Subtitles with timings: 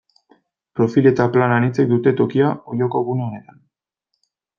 [0.77, 3.61] Profil eta plan anitzek dute tokia Olloko gune honetan.